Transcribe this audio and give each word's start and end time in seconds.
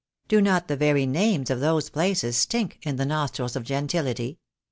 Do 0.27 0.41
not 0.41 0.67
the 0.67 0.75
very 0.75 1.05
names 1.05 1.51
of 1.51 1.59
those 1.59 1.91
places 1.91 2.35
stink 2.35 2.79
in 2.81 2.95
the 2.95 3.05
nostrils 3.05 3.55
of 3.55 3.63
gentility? 3.63 4.39